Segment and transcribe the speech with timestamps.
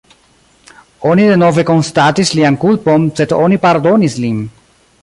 [1.09, 4.43] Oni denove konstatis lian kulpon, sed oni pardonis lin.